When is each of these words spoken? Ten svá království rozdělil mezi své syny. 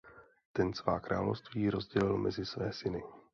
Ten 0.53 0.73
svá 0.73 0.99
království 0.99 1.69
rozdělil 1.69 2.17
mezi 2.17 2.45
své 2.45 2.73
syny. 2.73 3.03